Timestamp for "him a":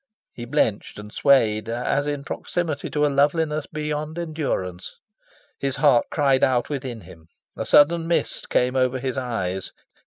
7.01-7.67